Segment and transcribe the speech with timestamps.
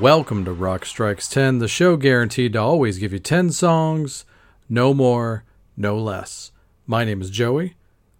[0.00, 4.24] Welcome to Rock Strikes 10, the show guaranteed to always give you 10 songs,
[4.66, 5.44] no more,
[5.76, 6.52] no less.
[6.86, 7.74] My name is Joey.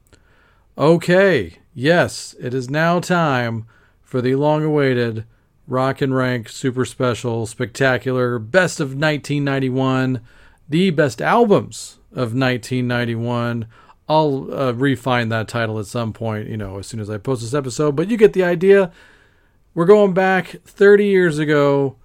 [0.80, 3.67] Okay, yes, it is now time
[4.02, 5.25] for the long awaited
[5.67, 10.22] Rock and Rank Super Special Spectacular Best of 1991,
[10.67, 13.67] the best albums of 1991.
[14.09, 17.41] I'll uh, refine that title at some point, you know, as soon as I post
[17.41, 18.91] this episode, but you get the idea.
[19.73, 21.97] We're going back 30 years ago.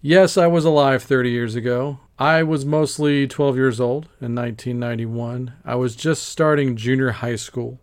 [0.00, 2.00] Yes, I was alive 30 years ago.
[2.18, 5.54] I was mostly 12 years old in 1991.
[5.64, 7.80] I was just starting junior high school.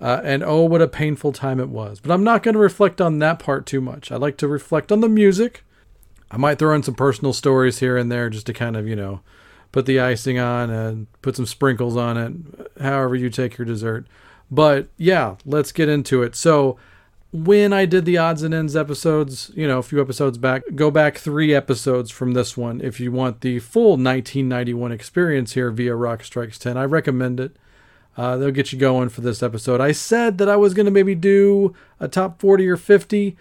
[0.00, 2.00] Uh, and oh, what a painful time it was.
[2.00, 4.12] But I'm not going to reflect on that part too much.
[4.12, 5.64] I like to reflect on the music.
[6.30, 8.96] I might throw in some personal stories here and there just to kind of, you
[8.96, 9.20] know,
[9.74, 14.06] put the icing on and put some sprinkles on it, however you take your dessert.
[14.48, 16.36] But yeah, let's get into it.
[16.36, 16.78] So,
[17.32, 20.92] when I did the odds and ends episodes, you know, a few episodes back, go
[20.92, 25.96] back three episodes from this one if you want the full 1991 experience here via
[25.96, 26.76] Rock Strikes 10.
[26.76, 27.56] I recommend it.
[28.16, 29.80] Uh, they'll get you going for this episode.
[29.80, 33.36] I said that I was going to maybe do a top 40 or 50.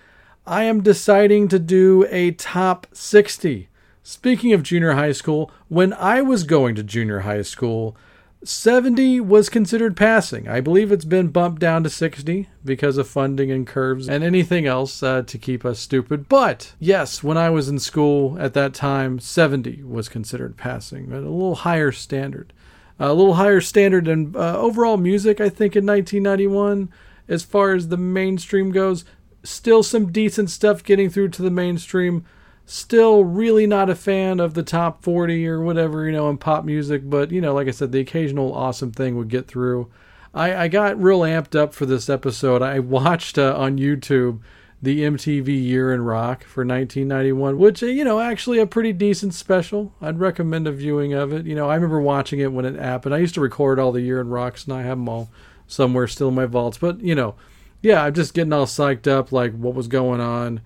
[0.47, 3.69] I am deciding to do a top 60.
[4.05, 7.95] Speaking of junior high school, when I was going to junior high school,
[8.43, 10.45] 70 was considered passing.
[10.45, 14.65] I believe it's been bumped down to 60 because of funding and curves and anything
[14.65, 16.27] else uh, to keep us stupid.
[16.27, 21.19] But yes, when I was in school at that time, 70 was considered passing, at
[21.19, 22.51] a little higher standard.
[22.99, 26.91] a little higher standard in uh, overall music, I think, in 1991,
[27.29, 29.05] as far as the mainstream goes.
[29.43, 32.25] Still some decent stuff getting through to the mainstream
[32.65, 36.63] still really not a fan of the top 40 or whatever, you know, in pop
[36.63, 39.91] music, but, you know, like I said, the occasional awesome thing would get through.
[40.33, 42.61] I, I got real amped up for this episode.
[42.61, 44.39] I watched uh, on YouTube
[44.81, 49.33] the MTV Year in Rock for 1991, which, uh, you know, actually a pretty decent
[49.33, 49.93] special.
[50.01, 51.45] I'd recommend a viewing of it.
[51.45, 53.15] You know, I remember watching it when it happened.
[53.15, 55.29] I used to record all the Year in Rocks, and I have them all
[55.67, 56.77] somewhere still in my vaults.
[56.77, 57.35] But, you know,
[57.81, 60.59] yeah, I'm just getting all psyched up, like what was going on.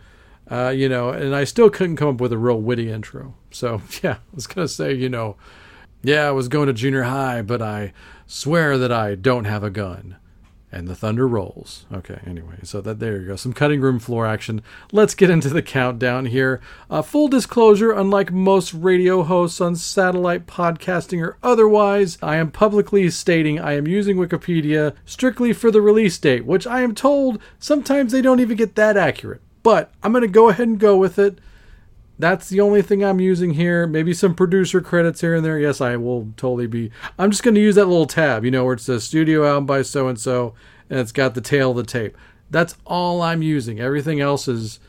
[0.50, 3.36] Uh, you know, and I still couldn't come up with a real witty intro.
[3.52, 5.36] So, yeah, I was going to say, you know,
[6.04, 7.94] yeah, I was going to junior high, but I
[8.26, 10.18] swear that I don't have a gun.
[10.70, 11.86] And the thunder rolls.
[11.94, 13.36] Okay, anyway, so that there you go.
[13.38, 14.62] Some cutting room floor action.
[14.92, 16.60] Let's get into the countdown here.
[16.90, 23.10] Uh, full disclosure unlike most radio hosts on satellite podcasting or otherwise, I am publicly
[23.10, 28.12] stating I am using Wikipedia strictly for the release date, which I am told sometimes
[28.12, 29.42] they don't even get that accurate.
[29.68, 31.40] But I'm going to go ahead and go with it.
[32.18, 33.86] That's the only thing I'm using here.
[33.86, 35.60] Maybe some producer credits here and there.
[35.60, 36.90] Yes, I will totally be.
[37.20, 39.66] I'm just going to use that little tab, you know, where it says studio album
[39.66, 40.54] by so and so,
[40.90, 42.18] and it's got the tail of the tape.
[42.50, 43.78] That's all I'm using.
[43.78, 44.80] Everything else is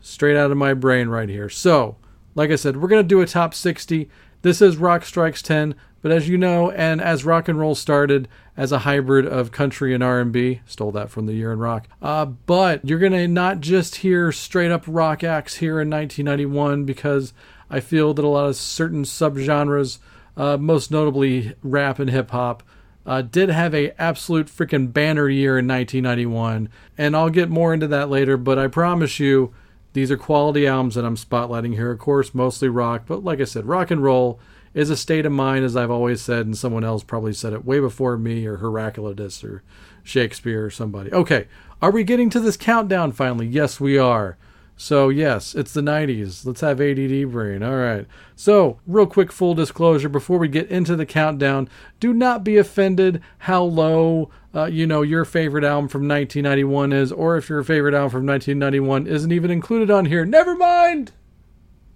[0.00, 1.48] straight out of my brain right here.
[1.48, 1.96] So,
[2.36, 4.08] like I said, we're going to do a top 60.
[4.42, 5.74] This is Rock Strikes 10,
[6.08, 9.92] but as you know, and as rock and roll started as a hybrid of country
[9.92, 11.86] and R&B, stole that from the year in rock.
[12.00, 17.34] Uh, but you're gonna not just hear straight up rock acts here in 1991 because
[17.68, 19.98] I feel that a lot of certain subgenres,
[20.34, 22.62] uh, most notably rap and hip hop,
[23.04, 27.88] uh, did have a absolute freaking banner year in 1991, and I'll get more into
[27.88, 28.38] that later.
[28.38, 29.52] But I promise you,
[29.92, 31.90] these are quality albums that I'm spotlighting here.
[31.90, 34.40] Of course, mostly rock, but like I said, rock and roll
[34.78, 37.64] is a state of mind, as I've always said, and someone else probably said it
[37.64, 39.64] way before me, or Heraclitus, or
[40.04, 41.12] Shakespeare, or somebody.
[41.12, 41.48] Okay,
[41.82, 43.48] are we getting to this countdown finally?
[43.48, 44.38] Yes, we are.
[44.76, 46.46] So, yes, it's the 90s.
[46.46, 47.64] Let's have ADD brain.
[47.64, 48.06] All right.
[48.36, 53.20] So, real quick full disclosure before we get into the countdown do not be offended
[53.38, 57.94] how low, uh, you know, your favorite album from 1991 is, or if your favorite
[57.94, 60.24] album from 1991 isn't even included on here.
[60.24, 61.10] Never mind!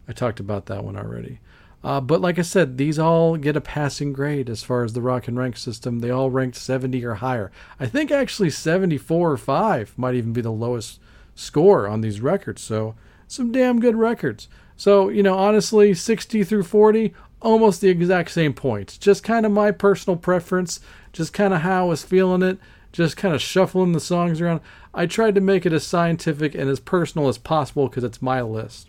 [0.09, 1.39] I talked about that one already.
[1.85, 5.03] Uh, but like I said, these all get a passing grade as far as the
[5.03, 5.99] rock and rank system.
[5.99, 7.51] They all ranked 70 or higher.
[7.81, 11.01] I think actually 74 or 5 might even be the lowest
[11.35, 12.63] score on these records.
[12.63, 12.95] So,
[13.27, 14.49] some damn good records.
[14.77, 18.99] So, you know, honestly, 60 through 40, almost the exact same points.
[18.99, 20.81] Just kind of my personal preference,
[21.13, 22.59] just kind of how I was feeling it,
[22.93, 24.61] just kind of shuffling the songs around.
[24.95, 28.43] I tried to make it as scientific and as personal as possible because it's my
[28.43, 28.89] list.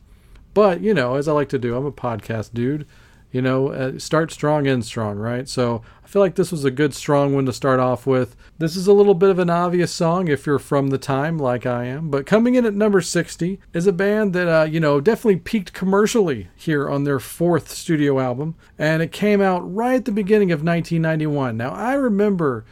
[0.54, 2.86] But, you know, as I like to do, I'm a podcast dude
[3.34, 5.50] you know, uh, start strong, end strong, right?
[5.50, 8.36] So I feel like this was a good, strong one to start off with.
[8.60, 11.66] This is a little bit of an obvious song if you're from the time, like
[11.66, 12.12] I am.
[12.12, 15.74] But coming in at number 60 is a band that, uh, you know, definitely peaked
[15.74, 18.54] commercially here on their fourth studio album.
[18.78, 21.58] And it came out right at the beginning of 1991.
[21.58, 22.66] Now, I remember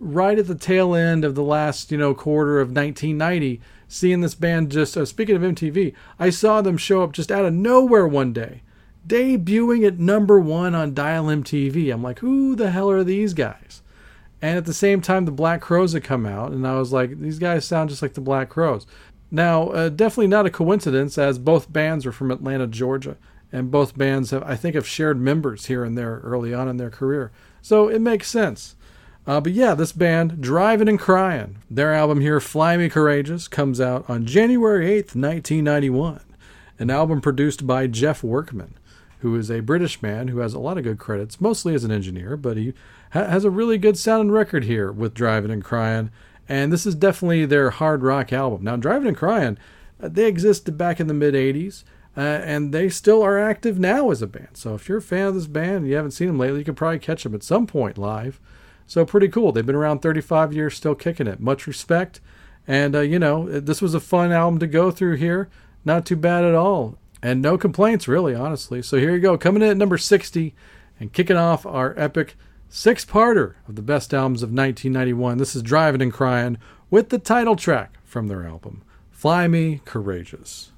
[0.00, 3.60] right at the tail end of the last, you know, quarter of 1990
[3.90, 7.44] seeing this band just, uh, speaking of MTV, I saw them show up just out
[7.44, 8.62] of nowhere one day
[9.06, 11.92] debuting at number one on Dial MTV.
[11.92, 13.82] I'm like, who the hell are these guys?
[14.42, 17.18] And at the same time, the Black Crowes had come out, and I was like,
[17.20, 18.86] these guys sound just like the Black Crowes.
[19.30, 23.16] Now, uh, definitely not a coincidence, as both bands are from Atlanta, Georgia,
[23.52, 26.78] and both bands have, I think, have shared members here and there early on in
[26.78, 27.32] their career.
[27.60, 28.76] So it makes sense.
[29.30, 33.80] Uh, but yeah, this band, Drivin' N' Cryin', their album here, Fly Me Courageous, comes
[33.80, 36.20] out on January 8th, 1991.
[36.80, 38.74] An album produced by Geoff Workman
[39.20, 41.92] who is a British man who has a lot of good credits, mostly as an
[41.92, 42.74] engineer, but he
[43.12, 46.10] ha- has a really good sounding record here with Drivin' N' Cryin'.
[46.48, 48.64] And this is definitely their hard rock album.
[48.64, 49.58] Now, Drivin' N' Cryin',
[50.02, 51.84] uh, they existed back in the mid 80s.
[52.16, 54.48] Uh, and they still are active now as a band.
[54.54, 56.64] So if you're a fan of this band and you haven't seen them lately, you
[56.64, 58.40] can probably catch them at some point live.
[58.90, 59.52] So pretty cool.
[59.52, 61.38] They've been around 35 years, still kicking it.
[61.38, 62.20] Much respect.
[62.66, 65.48] And, uh, you know, this was a fun album to go through here.
[65.84, 66.98] Not too bad at all.
[67.22, 68.82] And no complaints, really, honestly.
[68.82, 70.56] So here you go, coming in at number 60
[70.98, 72.34] and kicking off our epic
[72.68, 75.38] six parter of the best albums of 1991.
[75.38, 76.58] This is Drivin' N' Cryin'
[76.90, 78.82] with the title track from their album,
[79.12, 80.72] Fly Me Courageous.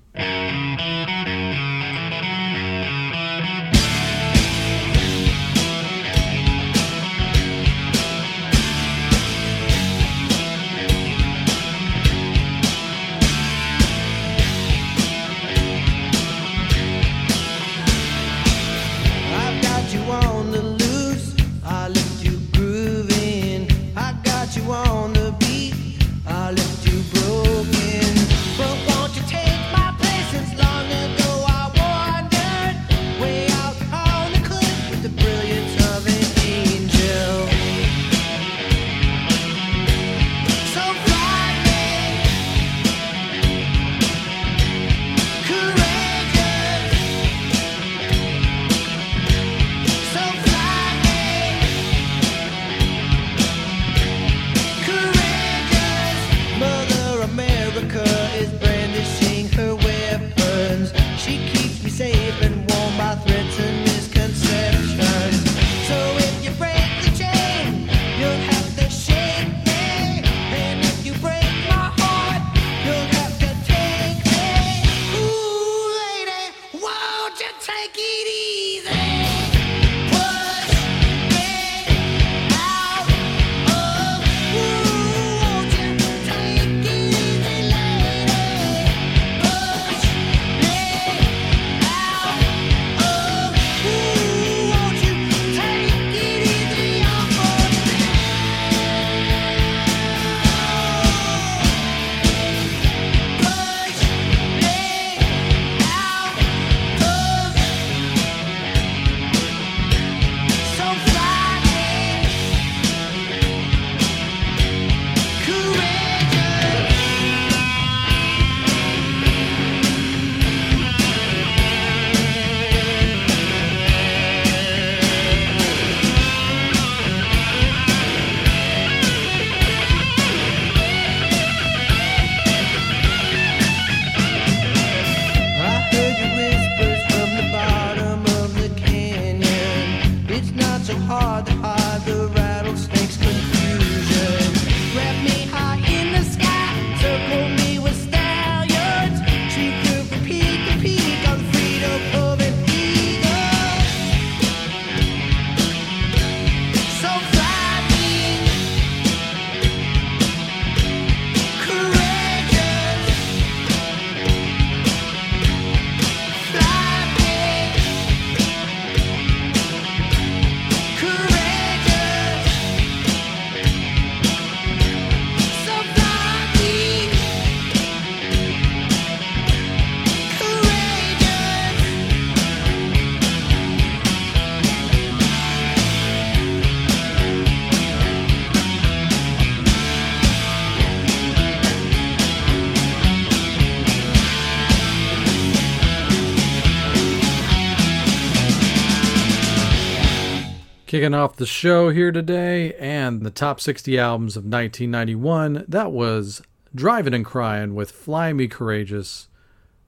[200.93, 206.43] Kicking off the show here today and the top 60 albums of 1991, that was
[206.75, 209.29] Drivin' N' Cryin' with Fly Me Courageous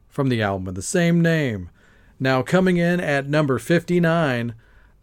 [0.09, 1.69] from the album of the same name.
[2.19, 4.55] Now, coming in at number 59,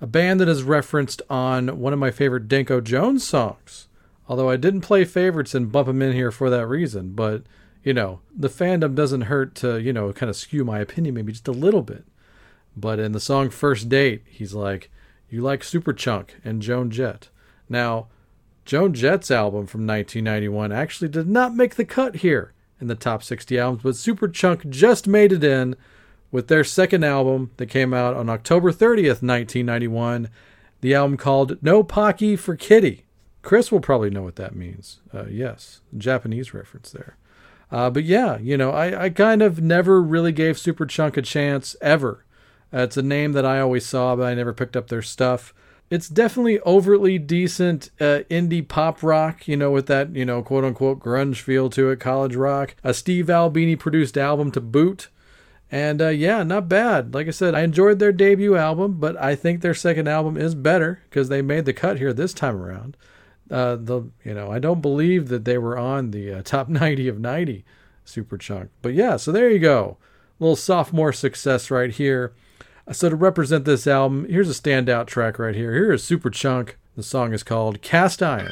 [0.01, 3.87] a band that is referenced on one of my favorite Danko Jones songs.
[4.27, 7.43] Although I didn't play favorites and bump them in here for that reason, but
[7.83, 11.31] you know, the fandom doesn't hurt to, you know, kind of skew my opinion maybe
[11.31, 12.05] just a little bit.
[12.75, 14.89] But in the song First Date, he's like,
[15.31, 17.29] you like Superchunk and Joan Jett.
[17.69, 18.07] Now,
[18.65, 23.23] Joan Jett's album from 1991 actually did not make the cut here in the top
[23.23, 25.75] 60 albums, but Superchunk just made it in
[26.31, 30.29] with their second album that came out on October 30th, 1991.
[30.81, 33.05] The album called No Pocky for Kitty.
[33.41, 34.99] Chris will probably know what that means.
[35.13, 37.17] Uh, yes, Japanese reference there.
[37.71, 41.75] Uh, but yeah, you know, I, I kind of never really gave Superchunk a chance
[41.81, 42.25] ever.
[42.73, 45.53] Uh, it's a name that I always saw, but I never picked up their stuff.
[45.89, 50.63] It's definitely overtly decent uh, indie pop rock, you know, with that, you know, quote
[50.63, 52.75] unquote grunge feel to it, college rock.
[52.83, 55.09] A Steve Albini produced album to boot.
[55.69, 57.13] And uh, yeah, not bad.
[57.13, 60.53] Like I said, I enjoyed their debut album, but I think their second album is
[60.53, 62.97] better because they made the cut here this time around.
[63.49, 67.09] Uh, the you know I don't believe that they were on the uh, top 90
[67.09, 67.65] of 90
[68.05, 69.17] Superchunk, but yeah.
[69.17, 69.97] So there you go,
[70.39, 72.33] little sophomore success right here.
[72.93, 75.73] So to represent this album, here's a standout track right here.
[75.73, 76.71] Here is Superchunk.
[76.97, 78.51] The song is called Cast Iron.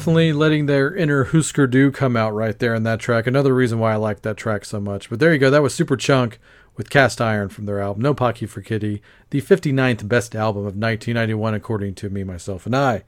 [0.00, 3.26] Definitely letting their inner Husker Du come out right there in that track.
[3.26, 5.10] Another reason why I like that track so much.
[5.10, 5.50] But there you go.
[5.50, 6.38] That was Superchunk
[6.74, 10.74] with Cast Iron from their album No Pocky for Kitty, the 59th best album of
[10.74, 13.02] 1991, according to me, myself, and I.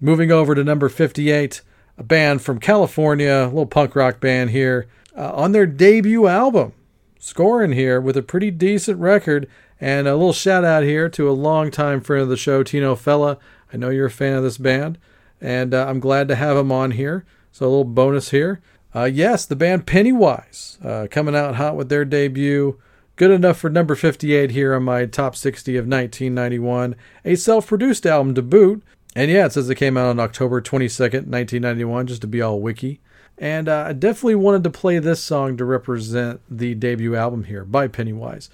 [0.00, 1.60] Moving over to number 58,
[1.98, 6.72] a band from California, a little punk rock band here, uh, on their debut album,
[7.18, 9.46] scoring here with a pretty decent record.
[9.78, 13.36] And a little shout out here to a longtime friend of the show, Tino Fella.
[13.70, 14.96] I know you're a fan of this band,
[15.40, 17.24] and uh, I'm glad to have him on here.
[17.52, 18.60] So a little bonus here.
[18.94, 22.80] Uh, yes, the band Pennywise uh, coming out hot with their debut.
[23.16, 26.94] Good enough for number 58 here on my top 60 of 1991.
[27.24, 28.82] A self produced album to boot.
[29.16, 32.60] And yeah, it says it came out on October 22nd, 1991, just to be all
[32.60, 33.00] wiki.
[33.36, 37.64] And uh, I definitely wanted to play this song to represent the debut album here
[37.64, 38.50] by Pennywise.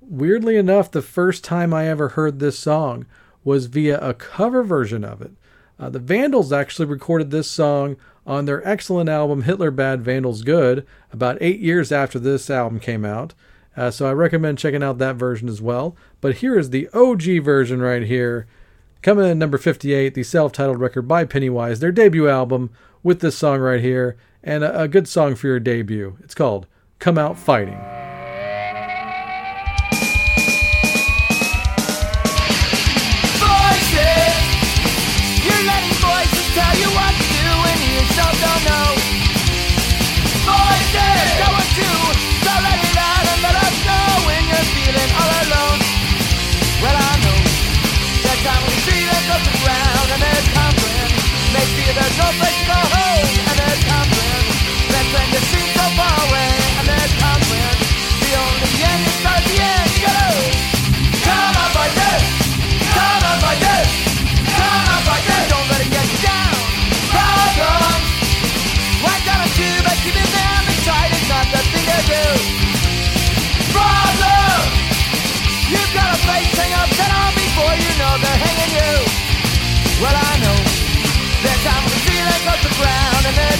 [0.00, 3.06] Weirdly enough, the first time I ever heard this song
[3.42, 5.32] was via a cover version of it.
[5.78, 10.86] Uh, the Vandals actually recorded this song on their excellent album Hitler Bad, Vandals Good
[11.12, 13.34] about eight years after this album came out.
[13.76, 15.96] Uh, so I recommend checking out that version as well.
[16.20, 18.46] But here is the OG version right here.
[19.02, 22.70] Coming in number 58, the self titled record by Pennywise, their debut album,
[23.02, 26.16] with this song right here, and a, a good song for your debut.
[26.22, 26.66] It's called
[26.98, 28.03] Come Out Fighting.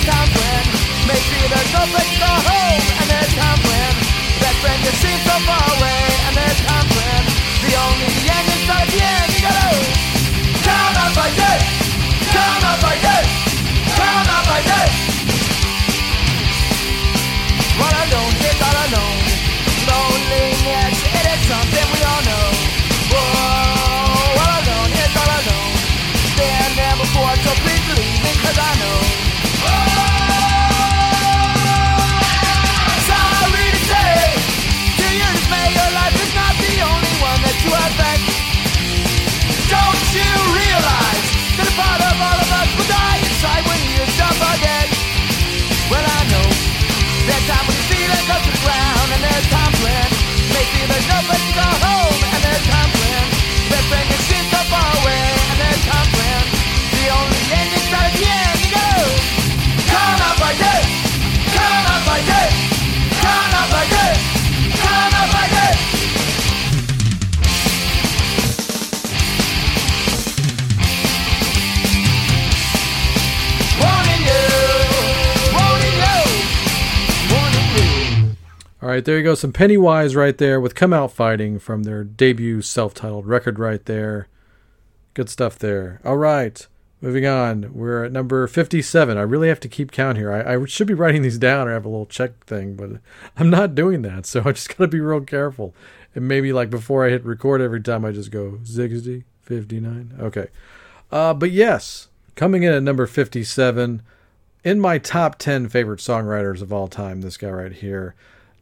[0.05, 0.34] Ground
[48.27, 48.64] when
[78.95, 79.35] right, there you go.
[79.35, 83.85] Some Pennywise right there with Come Out Fighting from their debut self titled record right
[83.85, 84.29] there.
[85.15, 86.01] Good stuff there.
[86.05, 86.65] All right,
[87.01, 87.75] moving on.
[87.75, 89.19] We're at number 57.
[89.19, 90.33] I really have to keep count here.
[90.33, 93.01] I, I should be writing these down or have a little check thing, but
[93.37, 94.27] I'm not doing that.
[94.27, 95.75] So I just got to be real careful.
[96.15, 100.19] And maybe like before I hit record every time, I just go 60, 59.
[100.21, 100.47] Okay.
[101.11, 104.03] Uh, but yes, coming in at number 57
[104.63, 108.15] in my top 10 favorite songwriters of all time, this guy right here.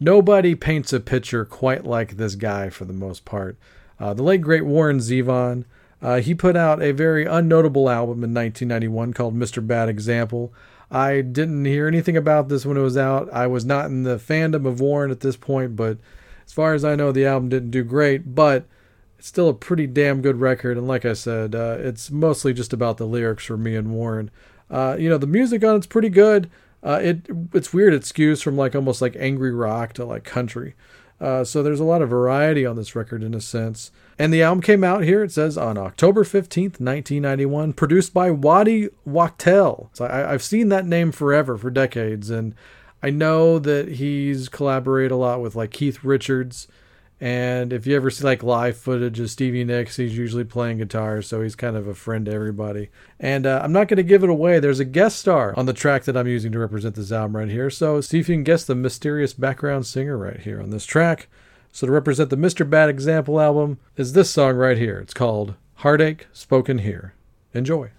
[0.02, 3.56] Nobody paints a picture quite like this guy for the most part.
[4.00, 5.64] Uh, the late great Warren Zevon.
[6.02, 9.64] Uh, he put out a very unnotable album in 1991 called Mr.
[9.64, 10.52] Bad Example.
[10.90, 13.32] I didn't hear anything about this when it was out.
[13.32, 15.98] I was not in the fandom of Warren at this point, but
[16.44, 18.66] as far as I know, the album didn't do great, but
[19.20, 20.76] it's still a pretty damn good record.
[20.76, 24.32] And like I said, uh, it's mostly just about the lyrics for me and Warren.
[24.68, 26.50] Uh, you know, the music on it's pretty good.
[26.82, 27.94] Uh, it it's weird.
[27.94, 30.74] It skews from like almost like angry rock to like country.
[31.20, 33.92] Uh, so there's a lot of variety on this record in a sense.
[34.18, 38.88] And the album came out here, it says, on October 15th, 1991, produced by Waddy
[39.04, 39.88] Wachtel.
[39.92, 42.28] So I, I've seen that name forever, for decades.
[42.28, 42.56] And
[43.04, 46.66] I know that he's collaborated a lot with like Keith Richards
[47.22, 51.22] And if you ever see like live footage of Stevie Nicks, he's usually playing guitar,
[51.22, 52.90] so he's kind of a friend to everybody.
[53.20, 54.58] And uh, I'm not going to give it away.
[54.58, 57.48] There's a guest star on the track that I'm using to represent this album right
[57.48, 57.70] here.
[57.70, 61.28] So see if you can guess the mysterious background singer right here on this track.
[61.70, 62.68] So to represent the Mr.
[62.68, 64.98] Bad Example album is this song right here.
[64.98, 67.14] It's called Heartache Spoken Here.
[67.54, 67.92] Enjoy.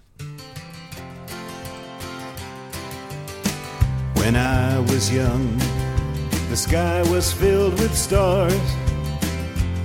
[4.16, 5.56] When I was young,
[6.50, 8.60] the sky was filled with stars.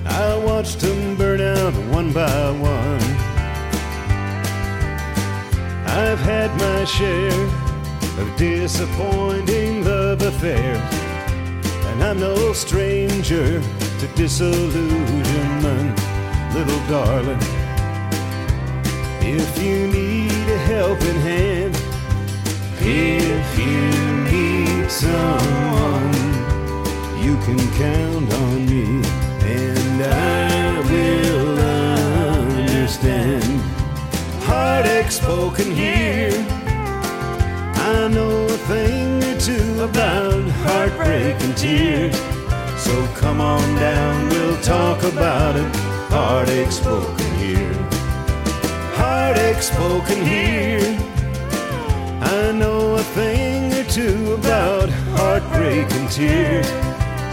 [0.06, 3.00] I watched them burn out one by one.
[5.86, 7.44] I've had my share
[8.20, 10.94] of disappointing love affairs,
[11.88, 15.98] and I'm no stranger to disillusionment,
[16.54, 17.38] little darling.
[19.22, 21.76] If you need a helping hand,
[22.80, 23.90] if you
[24.32, 26.12] need someone,
[27.22, 29.02] you can count on me,
[29.56, 31.58] and I will
[32.38, 33.60] understand.
[34.44, 36.32] Heartache spoken here.
[37.92, 42.16] I know a thing or two about heartbreak and tears.
[42.76, 45.74] So come on down, we'll talk about it.
[46.10, 47.74] Heartache spoken here.
[48.94, 50.98] Heartache spoken here.
[52.22, 56.89] I know a thing or two about heartbreak and tears.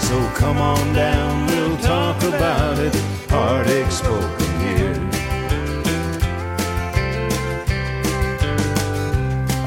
[0.08, 2.96] So come on down, we'll talk about it.
[3.30, 4.94] Heartache spoken here.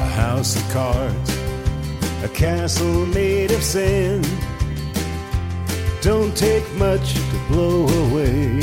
[0.05, 1.37] A house of cards,
[2.23, 4.27] a castle made of sand.
[6.01, 8.59] Don't take much to blow away.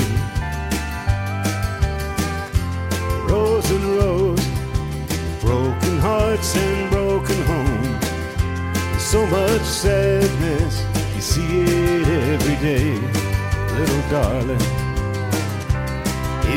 [3.28, 4.48] Rows and rows
[5.40, 8.06] broken hearts and broken homes.
[9.00, 10.82] So much sadness,
[11.28, 12.88] see it every day,
[13.76, 14.64] little darling.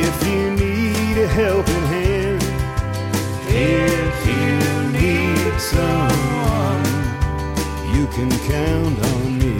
[0.05, 2.41] If you need a helping hand,
[3.49, 4.55] if you
[5.01, 6.85] need someone,
[7.93, 9.57] you can count on me,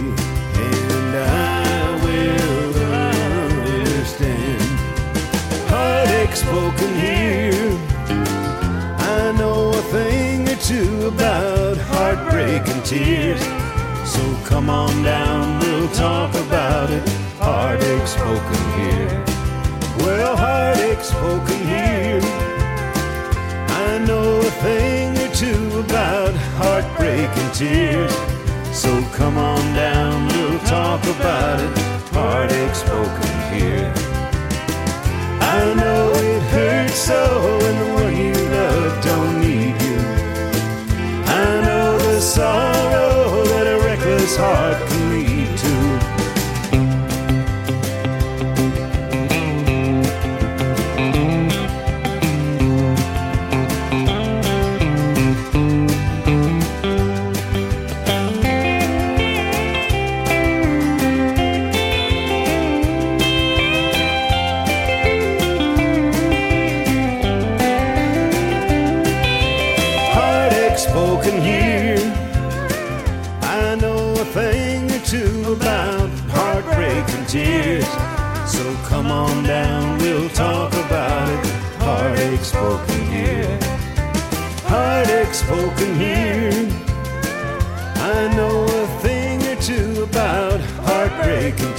[0.68, 2.74] and I will
[3.12, 4.62] understand.
[5.74, 7.70] Heartache spoken here.
[9.20, 13.71] I know a thing or two about heartbreak and tears.
[14.16, 17.08] So come on down, we'll talk about it.
[17.40, 19.24] Heartache spoken here.
[20.00, 22.20] Well, heartache spoken here.
[23.86, 28.14] I know a thing or two about heartbreak and tears.
[28.78, 31.78] So come on down, we'll talk about it.
[32.12, 33.94] Heartache spoken here.
[35.56, 35.91] I know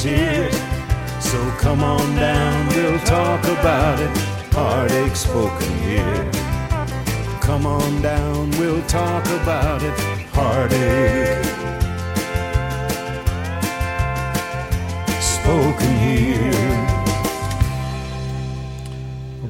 [0.02, 0.56] tears.
[1.20, 4.10] So come on down, we'll talk about it.
[4.52, 6.30] Heartache spoken here.
[7.40, 9.96] Come on down, we'll talk about it.
[10.32, 11.44] Heartache.
[15.20, 16.91] Spoken here.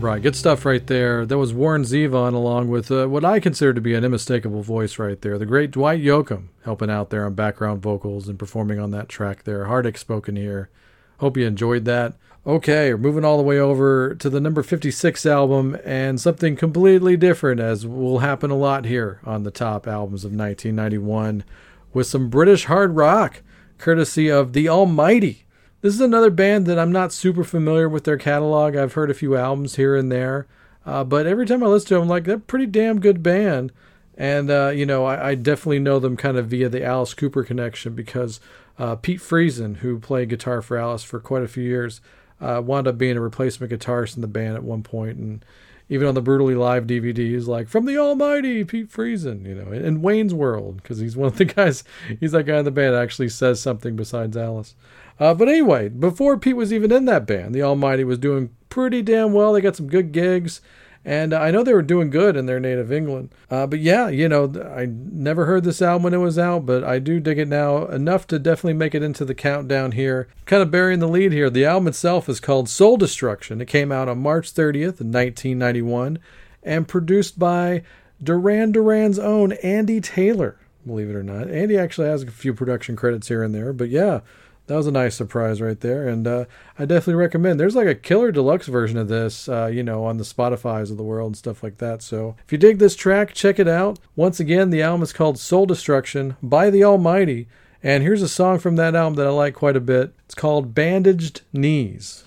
[0.02, 1.24] Right, good stuff right there.
[1.24, 4.98] That was Warren Zevon along with uh, what I consider to be an unmistakable voice
[4.98, 5.38] right there.
[5.38, 9.44] The great Dwight Yoakam helping out there on background vocals and performing on that track
[9.44, 9.66] there.
[9.66, 10.70] Heartache spoken here.
[11.18, 12.14] Hope you enjoyed that.
[12.44, 17.16] Okay, we're moving all the way over to the number 56 album and something completely
[17.16, 21.44] different, as will happen a lot here on the top albums of 1991
[21.92, 23.40] with some British hard rock,
[23.78, 25.44] courtesy of The Almighty.
[25.82, 28.76] This is another band that I'm not super familiar with their catalog.
[28.76, 30.46] I've heard a few albums here and there,
[30.86, 33.20] uh, but every time I listen to them, I'm like, they're a pretty damn good
[33.20, 33.72] band.
[34.16, 37.42] And, uh, you know, I, I, definitely know them kind of via the Alice Cooper
[37.42, 38.38] connection because
[38.78, 42.00] uh, Pete Friesen, who played guitar for Alice for quite a few years,
[42.40, 45.44] uh, wound up being a replacement guitarist in the band at one point, and
[45.92, 49.70] even on the Brutally Live DVD, he's like, from the Almighty, Pete Friesen, you know,
[49.72, 51.84] in Wayne's World, because he's one of the guys,
[52.18, 54.74] he's that guy in the band that actually says something besides Alice.
[55.20, 59.02] Uh, but anyway, before Pete was even in that band, the Almighty was doing pretty
[59.02, 59.52] damn well.
[59.52, 60.62] They got some good gigs.
[61.04, 63.34] And I know they were doing good in their native England.
[63.50, 66.84] Uh, but yeah, you know, I never heard this album when it was out, but
[66.84, 70.28] I do dig it now enough to definitely make it into the countdown here.
[70.46, 71.50] Kind of burying the lead here.
[71.50, 73.60] The album itself is called Soul Destruction.
[73.60, 76.20] It came out on March 30th, 1991,
[76.62, 77.82] and produced by
[78.22, 81.50] Duran Duran's own Andy Taylor, believe it or not.
[81.50, 84.20] Andy actually has a few production credits here and there, but yeah,
[84.66, 86.44] that was a nice surprise right there, and uh,
[86.78, 87.58] I definitely recommend.
[87.58, 90.96] There's like a killer deluxe version of this, uh, you know, on the Spotify's of
[90.96, 92.02] the world and stuff like that.
[92.02, 93.98] So if you dig this track, check it out.
[94.16, 97.48] Once again, the album is called Soul Destruction by the Almighty,
[97.82, 100.14] and here's a song from that album that I like quite a bit.
[100.24, 102.24] It's called Bandaged Knees.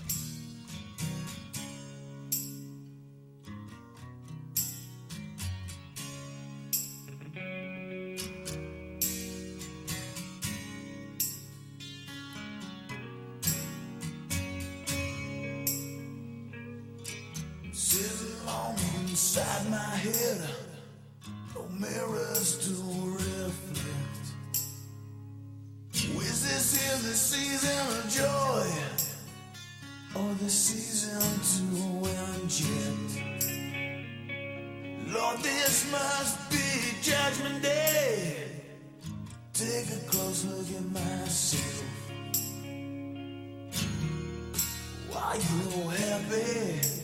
[45.36, 46.96] Are you happy?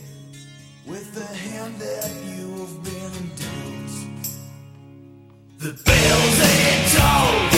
[0.85, 4.27] with the hand that you've been dealt.
[5.59, 7.52] The bells they toll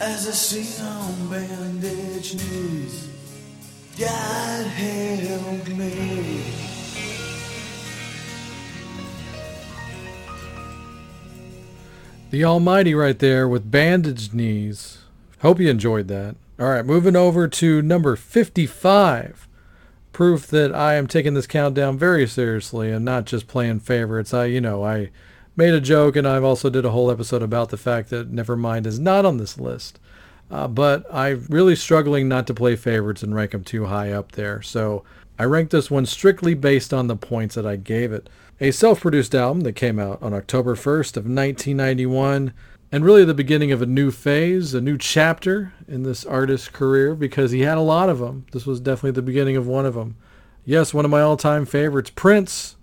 [0.00, 3.08] As I sing on bandaged knees,
[3.98, 6.44] God help me.
[12.30, 14.98] The Almighty right there with bandaged knees.
[15.40, 16.36] Hope you enjoyed that.
[16.60, 19.48] All right, moving over to number 55.
[20.12, 24.32] Proof that I am taking this countdown very seriously and not just playing favorites.
[24.32, 25.10] I, you know, I
[25.58, 28.86] made a joke and I've also did a whole episode about the fact that Nevermind
[28.86, 29.98] is not on this list.
[30.50, 34.32] Uh, but I'm really struggling not to play favorites and rank them too high up
[34.32, 34.62] there.
[34.62, 35.02] So
[35.36, 38.30] I ranked this one strictly based on the points that I gave it.
[38.60, 42.54] A self-produced album that came out on October 1st of 1991
[42.90, 47.16] and really the beginning of a new phase, a new chapter in this artist's career
[47.16, 48.46] because he had a lot of them.
[48.52, 50.16] This was definitely the beginning of one of them.
[50.64, 52.76] Yes, one of my all-time favorites, Prince,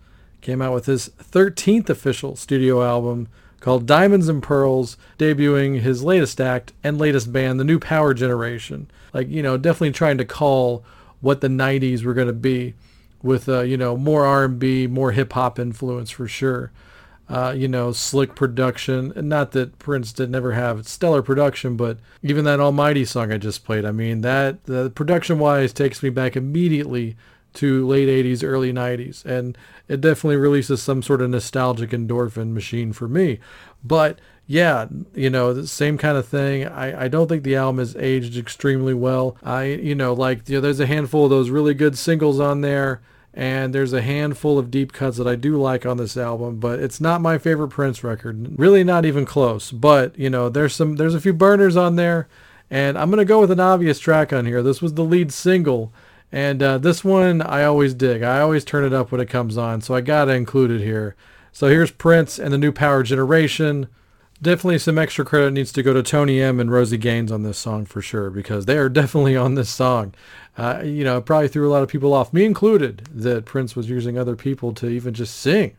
[0.45, 3.27] came out with his 13th official studio album
[3.61, 8.87] called Diamonds and Pearls, debuting his latest act and latest band, the New Power Generation.
[9.11, 10.85] Like, you know, definitely trying to call
[11.19, 12.75] what the 90s were going to be
[13.23, 16.71] with, uh, you know, more R&B, more hip-hop influence for sure.
[17.27, 19.13] Uh, you know, slick production.
[19.15, 23.65] Not that Prince did never have stellar production, but even that Almighty song I just
[23.65, 27.15] played, I mean, that the production-wise takes me back immediately
[27.55, 29.25] to late 80s, early 90s.
[29.25, 33.39] And it definitely releases some sort of nostalgic endorphin machine for me.
[33.83, 36.67] But yeah, you know, the same kind of thing.
[36.67, 39.37] I, I don't think the album has aged extremely well.
[39.43, 42.61] I, you know, like, you know, there's a handful of those really good singles on
[42.61, 43.01] there.
[43.33, 46.79] And there's a handful of deep cuts that I do like on this album, but
[46.79, 48.57] it's not my favorite Prince record.
[48.57, 49.71] Really not even close.
[49.71, 52.29] But, you know, there's some there's a few burners on there.
[52.69, 54.63] And I'm to go with an obvious track on here.
[54.63, 55.91] This was the lead single.
[56.31, 58.23] And uh, this one I always dig.
[58.23, 61.15] I always turn it up when it comes on, so I gotta include it here.
[61.51, 63.87] So here's Prince and the New Power Generation.
[64.41, 67.57] Definitely some extra credit needs to go to Tony M and Rosie Gaines on this
[67.57, 70.13] song for sure, because they are definitely on this song.
[70.57, 73.89] Uh, you know, probably threw a lot of people off, me included, that Prince was
[73.89, 75.75] using other people to even just sing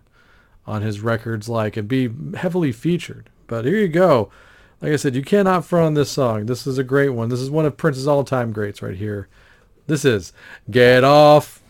[0.66, 3.30] on his records, like and be heavily featured.
[3.46, 4.30] But here you go.
[4.80, 6.46] Like I said, you cannot front on this song.
[6.46, 7.28] This is a great one.
[7.28, 9.28] This is one of Prince's all-time greats right here.
[9.86, 10.32] This is
[10.68, 11.62] Get Off.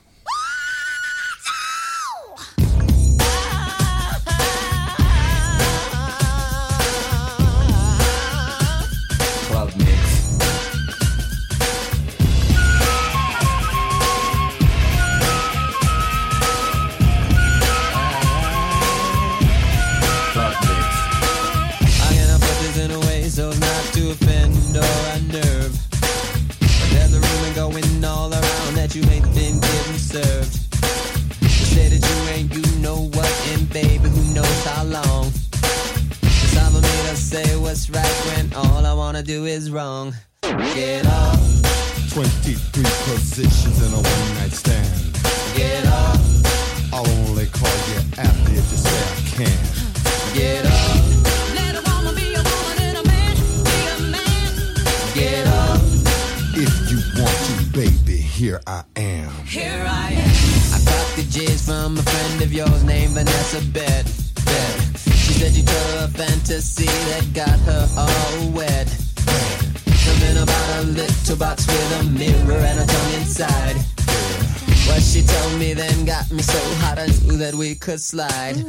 [78.16, 78.65] Slide.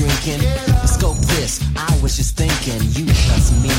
[0.00, 0.40] Drinking.
[0.86, 1.60] Scope this.
[1.76, 3.76] I was just thinking, you plus me.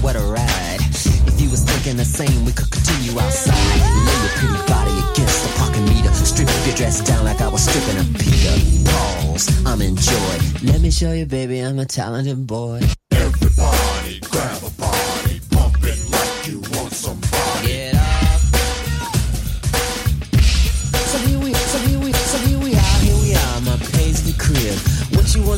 [0.00, 0.78] What a ride.
[1.26, 3.80] If you was thinking the same, we could continue outside.
[4.06, 6.12] Lay your pretty body against the parking meter.
[6.14, 8.54] Strip your dress down like I was stripping a Peter.
[8.90, 9.66] Pause.
[9.66, 10.34] I'm in joy.
[10.62, 12.80] Let me show you, baby, I'm a talented boy.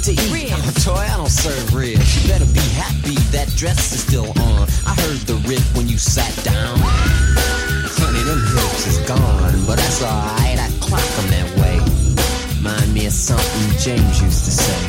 [0.00, 0.52] Want to eat?
[0.52, 2.22] I'm a toy, I don't serve ribs.
[2.22, 4.68] You better be happy that dress is still on.
[4.86, 6.78] I heard the rip when you sat down.
[6.80, 10.58] Honey, them hips is gone, but that's alright.
[10.58, 11.76] I clock 'em that way.
[12.62, 14.80] Mind me of something James used to say.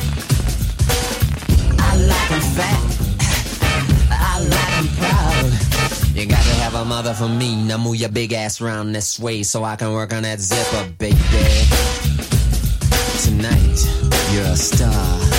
[1.80, 2.82] I like 'em fat.
[4.12, 6.16] I like 'em proud.
[6.16, 7.55] You got to have a mother for me.
[7.64, 10.89] Now move your big ass round this way so I can work on that zipper,
[10.97, 11.91] baby.
[14.32, 15.31] You're a star.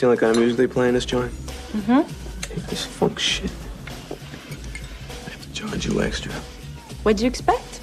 [0.00, 1.30] It's the only kind of music they play in this joint.
[1.74, 2.60] Mm-hmm.
[2.70, 3.50] This funk shit.
[4.10, 6.32] I have to charge you extra
[7.02, 7.80] What'd you expect?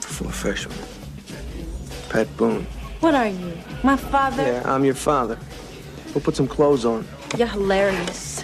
[0.00, 0.72] for affection.
[2.08, 2.64] Pat Boone.
[3.00, 3.58] What are you?
[3.84, 4.42] My father?
[4.42, 5.38] Yeah, I'm your father.
[6.14, 7.06] We'll put some clothes on.
[7.36, 8.42] You're hilarious.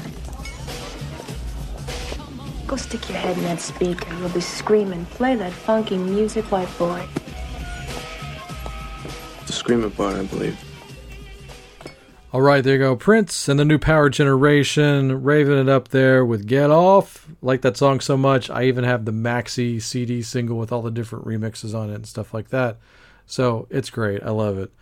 [2.67, 4.15] Go stick your head in that speaker.
[4.19, 5.07] You'll be screaming.
[5.07, 7.03] Play that funky music, white boy.
[9.47, 10.66] The screaming part, I believe.
[12.33, 12.97] All right, there you go.
[12.97, 17.29] Prince and the New Power Generation, raving it up there with Get Off.
[17.41, 18.51] Like that song so much.
[18.51, 22.07] I even have the maxi CD single with all the different remixes on it and
[22.07, 22.79] stuff like that.
[23.27, 24.25] So it's great.
[24.25, 24.73] I love it.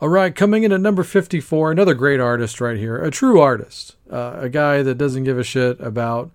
[0.00, 2.96] All right, coming in at number 54, another great artist right here.
[2.96, 3.96] A true artist.
[4.08, 6.30] Uh, a guy that doesn't give a shit about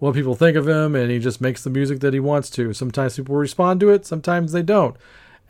[0.00, 2.72] what people think of him and he just makes the music that he wants to.
[2.72, 4.96] Sometimes people respond to it, sometimes they don't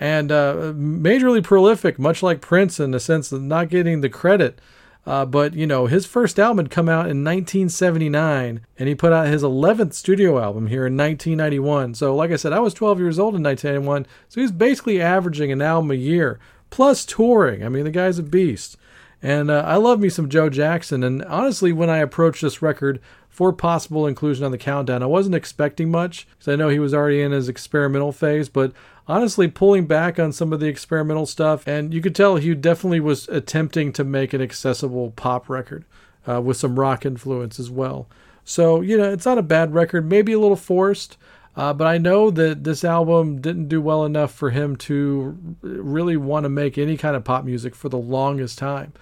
[0.00, 4.58] and uh, majorly prolific, much like Prince in the sense of not getting the credit.
[5.06, 9.12] Uh, but you know, his first album had come out in 1979, and he put
[9.12, 11.94] out his 11th studio album here in 1991.
[11.94, 15.52] So, like I said, I was 12 years old in 1991, so he's basically averaging
[15.52, 16.38] an album a year
[16.70, 17.64] plus touring.
[17.64, 18.76] I mean, the guy's a beast.
[19.22, 21.04] And uh, I love me some Joe Jackson.
[21.04, 25.34] And honestly, when I approached this record for possible inclusion on the countdown, I wasn't
[25.34, 28.48] expecting much because I know he was already in his experimental phase.
[28.48, 28.72] But
[29.06, 33.00] honestly, pulling back on some of the experimental stuff, and you could tell he definitely
[33.00, 35.84] was attempting to make an accessible pop record
[36.28, 38.08] uh, with some rock influence as well.
[38.44, 41.16] So, you know, it's not a bad record, maybe a little forced.
[41.56, 46.16] Uh, but I know that this album didn't do well enough for him to really
[46.16, 48.92] want to make any kind of pop music for the longest time.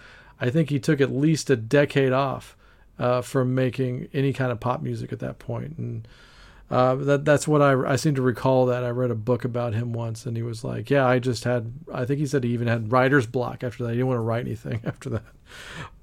[0.41, 2.57] I think he took at least a decade off
[2.99, 5.77] uh, from making any kind of pop music at that point.
[5.77, 6.09] And
[6.71, 9.75] uh, that that's what I I seem to recall that I read a book about
[9.75, 12.51] him once, and he was like, "Yeah, I just had I think he said he
[12.51, 13.91] even had writer's block after that.
[13.91, 15.23] He didn't want to write anything after that."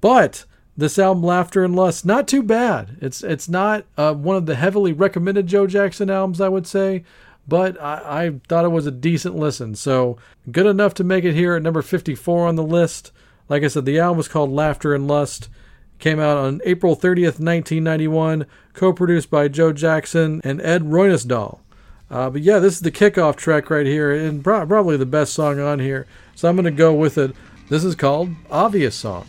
[0.00, 0.44] But
[0.76, 2.98] this album, Laughter and Lust, not too bad.
[3.00, 7.04] It's it's not uh, one of the heavily recommended Joe Jackson albums, I would say,
[7.48, 9.74] but I, I thought it was a decent listen.
[9.74, 10.18] So
[10.50, 13.12] good enough to make it here at number 54 on the list.
[13.48, 15.48] Like I said, the album was called Laughter and Lust.
[15.98, 21.60] Came out on April 30th, 1991, co-produced by Joe Jackson and Ed Roynesdahl.
[22.10, 25.32] Uh, but yeah, this is the kickoff track right here, and pro- probably the best
[25.32, 26.06] song on here.
[26.34, 27.34] So I'm going to go with it.
[27.68, 29.26] This is called Obvious Song.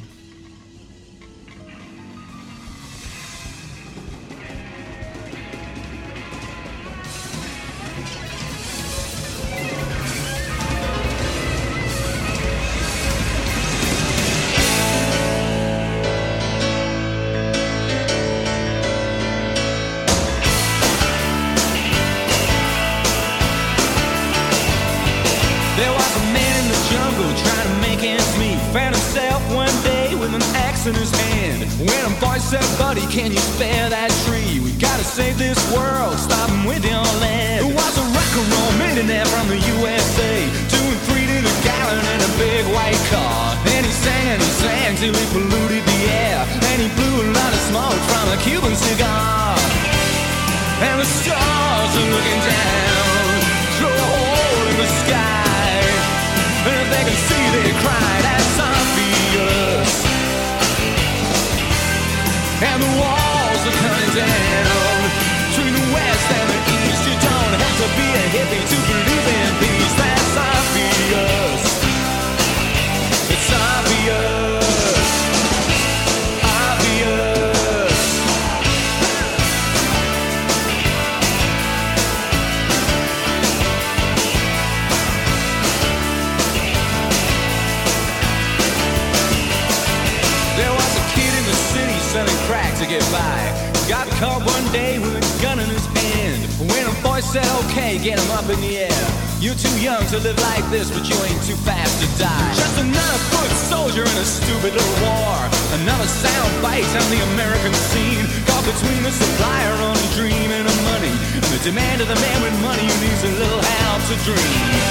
[93.87, 96.41] Got caught one day with a gun in his hand.
[96.59, 99.05] When a voice said, okay, get him up in the air.
[99.39, 102.51] You're too young to live like this, but you ain't too fast to die.
[102.57, 105.37] Just another foot soldier in a stupid little war.
[105.77, 108.25] Another sound bite on the American scene.
[108.49, 111.15] Caught between the supplier on a dream and a money.
[111.37, 114.83] And the demand of the man with money who needs a little help to dream.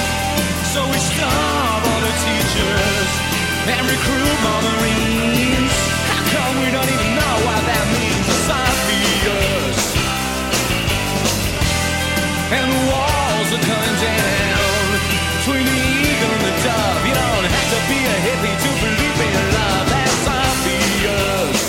[0.73, 3.11] So we starve all the teachers
[3.67, 5.96] and recruit Marines.
[6.27, 8.27] How come we don't even know what that means?
[8.27, 9.79] It's obvious.
[12.51, 14.87] And the walls are coming down
[15.39, 16.99] between the eagle and the dove.
[17.07, 19.87] You don't have to be a hippie to believe in love.
[19.87, 21.59] That's obvious.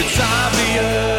[0.00, 1.13] It's obvious.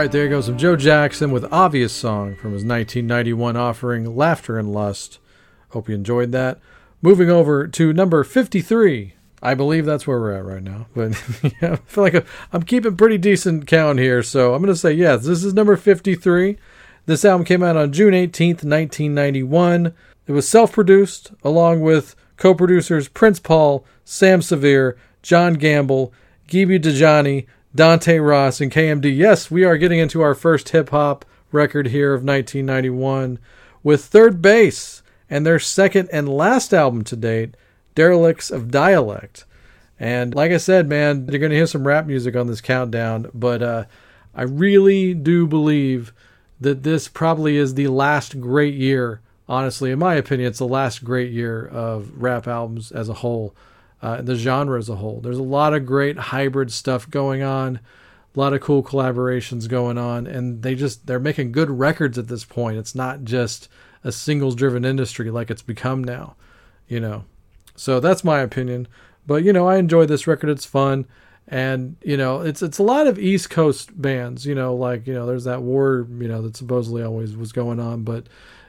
[0.00, 4.72] Right, there goes some Joe Jackson with Obvious Song from his 1991 offering Laughter and
[4.72, 5.18] Lust.
[5.72, 6.58] Hope you enjoyed that.
[7.02, 9.12] Moving over to number 53.
[9.42, 10.86] I believe that's where we're at right now.
[10.94, 11.22] But
[11.60, 14.22] yeah, I feel like I'm keeping pretty decent count here.
[14.22, 16.56] So I'm going to say, yes, this is number 53.
[17.04, 19.92] This album came out on June 18th, 1991.
[20.26, 26.10] It was self produced along with co producers Prince Paul, Sam Sever, John Gamble,
[26.48, 27.44] Geeby Dajani,
[27.74, 29.16] Dante Ross, and KMD.
[29.16, 33.38] Yes, we are getting into our first hip hop record here of 1991
[33.82, 37.54] with Third Base and their second and last album to date,
[37.94, 39.44] Derelicts of Dialect.
[40.00, 43.30] And like I said, man, you're going to hear some rap music on this countdown,
[43.32, 43.84] but uh,
[44.34, 46.12] I really do believe
[46.60, 49.20] that this probably is the last great year.
[49.48, 53.54] Honestly, in my opinion, it's the last great year of rap albums as a whole,
[54.02, 55.20] uh, the genre as a whole.
[55.20, 57.80] There's a lot of great hybrid stuff going on,
[58.34, 62.28] a lot of cool collaborations going on, and they just they're making good records at
[62.28, 62.78] this point.
[62.78, 63.68] It's not just
[64.02, 66.36] a singles driven industry like it's become now,
[66.88, 67.24] you know.
[67.76, 68.88] So that's my opinion.
[69.26, 70.50] But you know, I enjoy this record.
[70.50, 71.06] It's fun
[71.50, 75.12] and you know it's it's a lot of east coast bands you know like you
[75.12, 78.26] know there's that war you know that supposedly always was going on but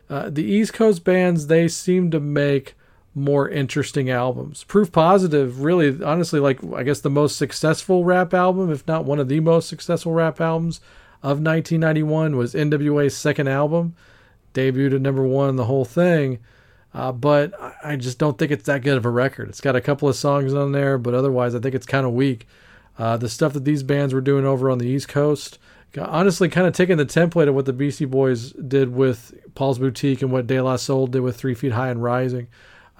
[0.09, 2.73] uh, the east coast bands they seem to make
[3.13, 8.71] more interesting albums proof positive really honestly like i guess the most successful rap album
[8.71, 10.79] if not one of the most successful rap albums
[11.21, 13.93] of 1991 was nwa's second album
[14.53, 16.39] debuted at number one the whole thing
[16.93, 17.53] uh, but
[17.83, 19.49] I just don't think it's that good of a record.
[19.49, 22.11] It's got a couple of songs on there, but otherwise, I think it's kind of
[22.11, 22.47] weak.
[22.97, 25.57] Uh, the stuff that these bands were doing over on the East Coast,
[25.97, 30.21] honestly, kind of taking the template of what the Beastie Boys did with Paul's Boutique
[30.21, 32.47] and what De La Soul did with Three Feet High and Rising.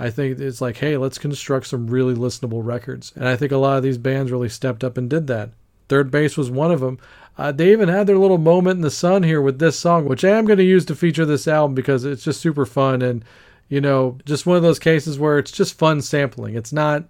[0.02, 3.14] I think it's like, hey, let's construct some really listenable records.
[3.16, 5.52] And I think a lot of these bands really stepped up and did that.
[5.90, 6.98] Third Base was one of them.
[7.38, 10.26] Uh, they even had their little moment in the sun here with this song, which
[10.26, 13.24] I am going to use to feature this album because it's just super fun and,
[13.70, 16.56] you know, just one of those cases where it's just fun sampling.
[16.56, 17.04] It's not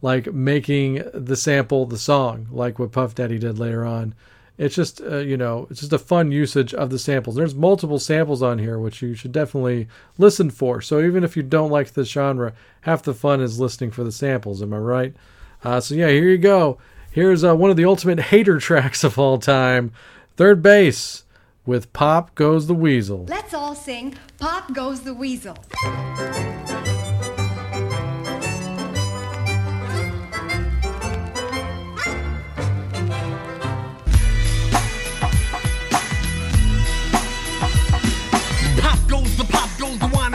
[0.00, 4.14] like making the sample the song like what Puff Daddy did later on.
[4.58, 7.36] It's just uh, you know it's just a fun usage of the samples.
[7.36, 9.88] There's multiple samples on here which you should definitely
[10.18, 10.80] listen for.
[10.80, 14.12] So even if you don't like the genre, half the fun is listening for the
[14.12, 14.62] samples.
[14.62, 15.14] Am I right?
[15.62, 16.78] Uh, so yeah, here you go.
[17.10, 19.92] Here's uh, one of the ultimate hater tracks of all time.
[20.36, 21.24] Third base
[21.64, 23.26] with Pop Goes the Weasel.
[23.26, 25.56] Let's all sing Pop Goes the Weasel.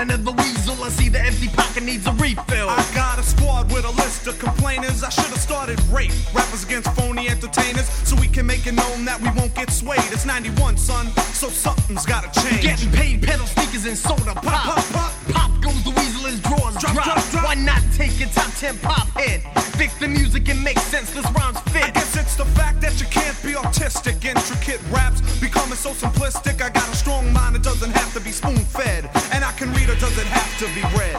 [0.09, 0.50] Goes the wine
[0.91, 2.69] see the empty pocket needs a refill.
[2.69, 5.03] I got a squad with a list of complainers.
[5.03, 6.11] I should have started rape.
[6.33, 7.87] Rappers against phony entertainers.
[8.07, 10.03] So we can make it known that we won't get swayed.
[10.11, 12.61] It's 91, son, so something's gotta change.
[12.63, 14.43] Getting paid, pedal sneakers and soda pop.
[14.43, 17.05] Pop, pop, Pop goes the weasel as drawers Drop, drop.
[17.05, 17.45] drop, drop.
[17.45, 19.41] Why not take a top 10 pop hit?
[19.79, 21.83] Fix the music and make sense, this rhymes fit.
[21.83, 24.23] I guess it's the fact that you can't be autistic.
[24.25, 26.61] Intricate raps becoming so simplistic.
[26.61, 29.09] I got a strong mind, it doesn't have to be spoon fed.
[29.33, 31.17] And I can read, it doesn't have to be read.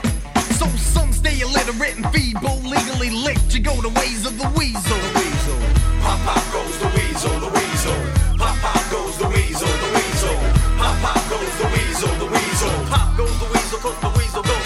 [0.58, 3.54] So some stay illiterate and feeble, legally licked.
[3.54, 4.96] You go the ways of the weasel.
[4.96, 5.58] The Weasel.
[6.02, 7.98] Pop pop goes the weasel, the weasel.
[8.38, 10.36] Pop pop goes the weasel, the weasel.
[10.78, 12.74] Pop pop goes the weasel, the weasel.
[12.90, 14.61] Pop goes the weasel, cause the weasel goes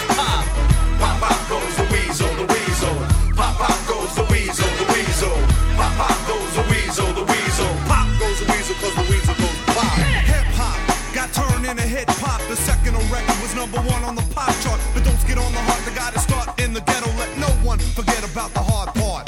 [13.57, 14.79] number one on the pop chart.
[14.93, 17.09] But don't get on the heart, the gotta start in the ghetto.
[17.17, 19.25] Let no one forget about the hard part.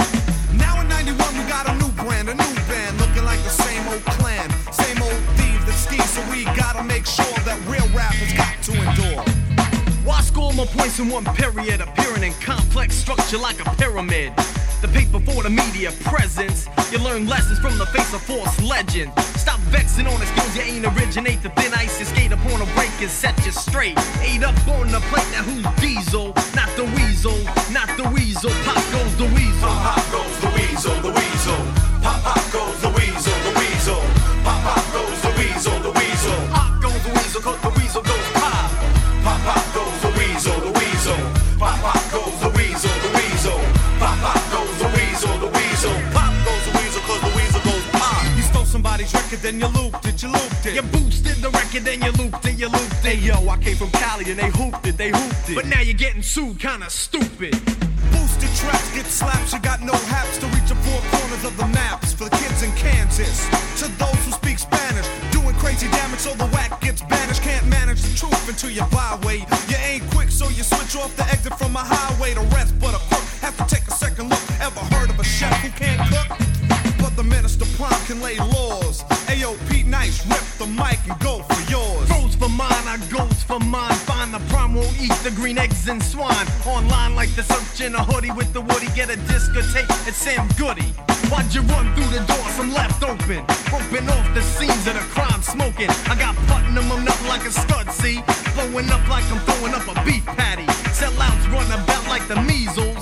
[0.54, 3.82] Now in 91, we got a new brand, a new band, looking like the same
[3.90, 4.48] old clan.
[4.72, 8.54] Same old thieves that ski, so we gotta make sure that real rap has got
[8.70, 9.24] to endure.
[10.06, 14.32] Why score more points in one period, appearing in complex structure like a pyramid?
[14.82, 16.68] The paper for the media presence.
[16.90, 19.12] You learn lessons from the face of false legend.
[19.36, 21.44] Stop vexing on skills you ain't originate.
[21.44, 23.98] The thin ice you skate upon a break and set you straight.
[24.22, 26.28] Eight up on the plate, now who's diesel?
[26.56, 27.38] Not the weasel,
[27.72, 28.52] not the weasel.
[28.64, 29.99] Pop goes the weasel.
[49.50, 50.76] Then you looped it, you looped it.
[50.76, 53.18] You boosted the record, then you looped it, you looped it.
[53.18, 55.56] Hey yo, I came from Cali and they hooped it, they hooped it.
[55.56, 57.54] But now you're getting sued, kinda stupid.
[58.14, 61.66] Boosted tracks get slaps, you got no haps to reach the four corners of the
[61.68, 63.48] maps for the kids in Kansas.
[63.82, 67.42] To those who speak Spanish, doing crazy damage so the whack gets banished.
[67.42, 69.40] Can't manage the truth until you byway.
[69.70, 72.94] You ain't quick, So you switch off the exit from a highway to rest, but
[72.94, 74.44] a crook have to take a second look.
[74.62, 76.38] Ever heard of a chef who can't cook?
[77.00, 78.69] But the minister prime can lay laws.
[80.28, 82.10] Rip the mic and go for yours.
[82.10, 83.94] Goes for mine, I goes for mine.
[84.10, 86.48] Find the prime won't eat the green eggs and swine.
[86.66, 88.88] Online like the search in a hoodie with the woody.
[88.96, 90.94] Get a discotheque at Sam Goody.
[91.32, 92.46] Why'd you run through the door?
[92.58, 93.46] Some left open.
[93.72, 95.90] Roping off the scenes of the crime smoking.
[96.12, 98.22] I got putting them up like a stud, see?
[98.56, 100.66] Blowing up like I'm throwing up a beef patty.
[100.92, 102.99] Sellouts run about like the measles.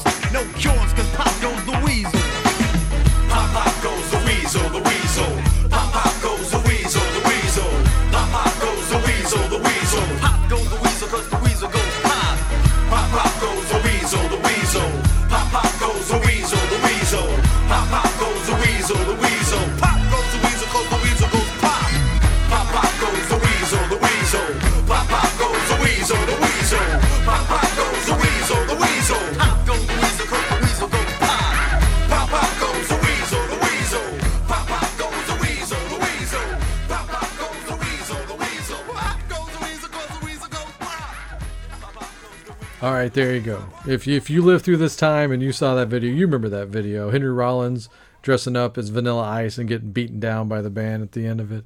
[42.88, 43.66] All right, there you go.
[43.86, 46.48] If you, if you lived through this time and you saw that video, you remember
[46.48, 47.12] that video.
[47.12, 47.90] Henry Rollins
[48.22, 51.42] dressing up as Vanilla Ice and getting beaten down by the band at the end
[51.42, 51.66] of it.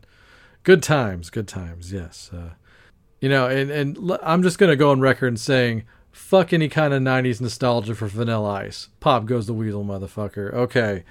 [0.64, 1.94] Good times, good times.
[1.94, 2.32] Yes.
[2.34, 2.54] Uh,
[3.20, 6.68] you know, and and l- I'm just gonna go on record and saying, fuck any
[6.68, 8.90] kind of '90s nostalgia for Vanilla Ice.
[9.00, 10.52] Pop goes the weasel, motherfucker.
[10.56, 11.04] Okay.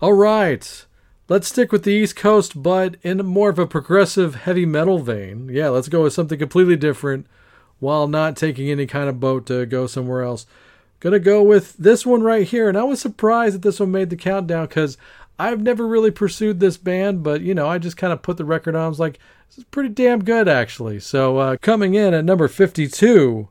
[0.00, 0.86] All right.
[1.28, 5.48] Let's stick with the East Coast, but in more of a progressive heavy metal vein.
[5.52, 7.26] Yeah, let's go with something completely different
[7.78, 10.46] while not taking any kind of boat to go somewhere else.
[11.00, 14.10] Gonna go with this one right here, and I was surprised that this one made
[14.10, 14.96] the countdown because
[15.38, 18.44] I've never really pursued this band, but you know, I just kind of put the
[18.44, 18.84] record on.
[18.84, 19.18] I was like,
[19.48, 21.00] this is pretty damn good actually.
[21.00, 23.48] So uh, coming in at number 52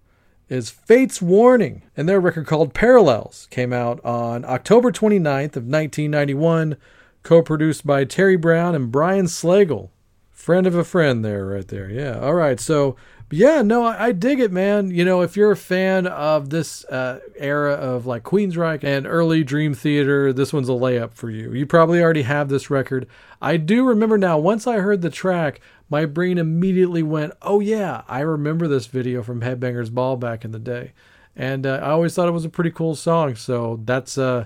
[0.50, 6.78] is Fate's Warning, and their record called Parallels came out on October 29th of 1991,
[7.24, 9.90] co-produced by Terry Brown and Brian Slagle.
[10.32, 11.90] Friend of a friend there, right there.
[11.90, 12.20] Yeah.
[12.20, 12.60] All right.
[12.60, 12.96] So,
[13.32, 14.92] yeah, no, I, I dig it, man.
[14.92, 19.44] You know, if you're a fan of this uh, era of like Queensryche and early
[19.44, 21.54] Dream Theater, this one's a layup for you.
[21.54, 23.08] You probably already have this record.
[23.42, 25.60] I do remember now, once I heard the track,
[25.90, 30.52] my brain immediately went, oh, yeah, I remember this video from Headbangers Ball back in
[30.52, 30.94] the day.
[31.36, 33.36] And uh, I always thought it was a pretty cool song.
[33.36, 34.18] So that's.
[34.18, 34.46] Uh,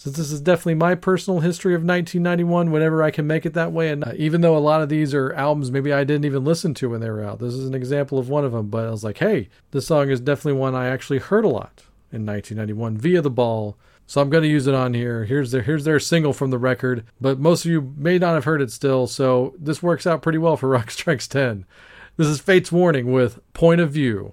[0.00, 3.70] since this is definitely my personal history of 1991 whenever i can make it that
[3.70, 3.90] way.
[3.90, 6.72] And uh, even though a lot of these are albums maybe i didn't even listen
[6.74, 8.68] to when they were out this is an example of one of them.
[8.68, 11.82] But i was like hey this song is definitely one i actually heard a lot
[12.10, 13.76] in 1991 via the ball.
[14.06, 15.26] So i'm going to use it on here.
[15.26, 17.04] Here's their here's their single from the record.
[17.20, 19.06] But most of you may not have heard it still.
[19.06, 21.66] So this works out pretty well for rock strikes 10
[22.16, 24.32] this is fate's warning with point of view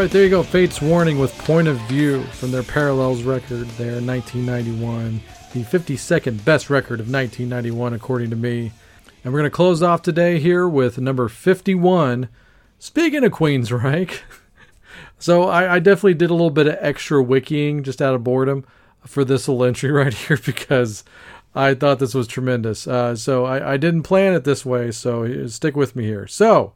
[0.00, 0.42] right, there you go.
[0.42, 5.20] Fate's Warning with Point of View from their Parallels record there in 1991.
[5.52, 8.72] The 52nd best record of 1991, according to me.
[9.22, 12.30] And we're going to close off today here with number 51.
[12.78, 14.20] Speaking of Queensryche,
[15.18, 18.64] so I, I definitely did a little bit of extra wikiing just out of boredom
[19.04, 21.04] for this little entry right here because
[21.54, 22.86] I thought this was tremendous.
[22.86, 26.26] Uh, so I, I didn't plan it this way, so stick with me here.
[26.26, 26.72] So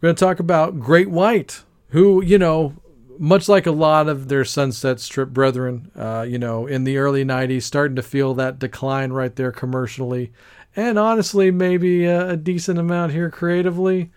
[0.00, 2.74] we're going to talk about Great White, who, you know,
[3.18, 7.24] much like a lot of their Sunset Strip brethren, uh, you know, in the early
[7.24, 10.32] 90s, starting to feel that decline right there commercially.
[10.74, 14.10] And honestly, maybe a, a decent amount here creatively.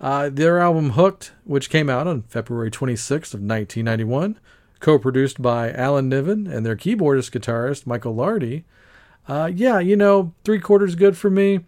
[0.00, 4.38] Uh, their album Hooked, which came out on February 26th of 1991,
[4.80, 8.64] co-produced by Alan Niven and their keyboardist guitarist Michael Lardie,
[9.28, 11.60] uh, yeah, you know, three quarters good for me.